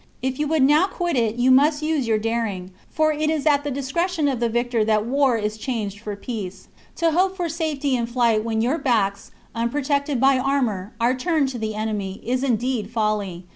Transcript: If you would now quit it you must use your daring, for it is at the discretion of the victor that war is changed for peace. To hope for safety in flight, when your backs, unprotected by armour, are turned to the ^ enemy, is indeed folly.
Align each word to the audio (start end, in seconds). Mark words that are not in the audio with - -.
If 0.23 0.39
you 0.39 0.47
would 0.47 0.63
now 0.63 0.87
quit 0.87 1.15
it 1.15 1.35
you 1.35 1.51
must 1.51 1.83
use 1.83 2.07
your 2.07 2.17
daring, 2.17 2.71
for 2.89 3.13
it 3.13 3.29
is 3.29 3.45
at 3.45 3.63
the 3.63 3.69
discretion 3.69 4.27
of 4.27 4.39
the 4.39 4.49
victor 4.49 4.83
that 4.83 5.05
war 5.05 5.37
is 5.37 5.59
changed 5.59 5.99
for 5.99 6.15
peace. 6.15 6.69
To 6.95 7.11
hope 7.11 7.37
for 7.37 7.47
safety 7.47 7.95
in 7.95 8.07
flight, 8.07 8.43
when 8.43 8.61
your 8.61 8.79
backs, 8.79 9.29
unprotected 9.53 10.19
by 10.19 10.39
armour, 10.39 10.95
are 10.99 11.13
turned 11.13 11.49
to 11.49 11.59
the 11.59 11.73
^ 11.73 11.75
enemy, 11.75 12.19
is 12.25 12.41
indeed 12.43 12.89
folly. 12.89 13.45